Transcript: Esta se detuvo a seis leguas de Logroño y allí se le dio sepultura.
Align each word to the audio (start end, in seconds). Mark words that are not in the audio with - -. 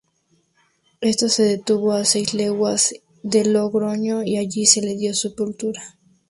Esta 1.01 1.29
se 1.29 1.43
detuvo 1.43 1.91
a 1.93 2.05
seis 2.05 2.33
leguas 2.33 2.95
de 3.21 3.45
Logroño 3.45 4.23
y 4.23 4.37
allí 4.37 4.65
se 4.65 4.81
le 4.81 4.95
dio 4.97 5.13
sepultura. 5.13 5.99